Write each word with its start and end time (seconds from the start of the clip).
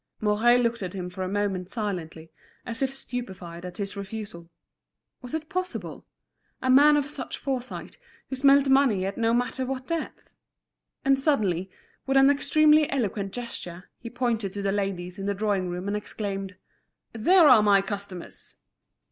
Mouret 0.19 0.57
looked 0.59 0.81
at 0.81 0.93
him 0.95 1.11
for 1.11 1.21
a 1.23 1.29
moment 1.29 1.69
silently, 1.69 2.31
as 2.65 2.81
if 2.81 2.91
stupefied 2.91 3.63
at 3.63 3.77
his 3.77 3.95
refusal. 3.95 4.49
Was 5.21 5.35
it 5.35 5.47
possible?—a 5.47 6.69
man 6.71 6.97
of 6.97 7.05
such 7.07 7.37
foresight, 7.37 7.99
who 8.27 8.35
smelt 8.35 8.67
money 8.67 9.05
at 9.05 9.15
no 9.15 9.31
matter 9.31 9.63
what 9.63 9.85
depth! 9.85 10.33
And 11.05 11.19
suddenly, 11.19 11.69
with 12.07 12.17
an 12.17 12.31
extremely 12.31 12.89
eloquent 12.89 13.31
gesture, 13.31 13.91
he 13.99 14.09
pointed 14.09 14.53
to 14.53 14.63
the 14.63 14.71
ladies 14.71 15.19
in 15.19 15.27
the 15.27 15.35
drawing 15.35 15.69
room 15.69 15.87
and 15.87 15.95
exclaimed: 15.95 16.55
"There 17.13 17.47
are 17.47 17.61
my 17.61 17.83
customers!" 17.83 18.55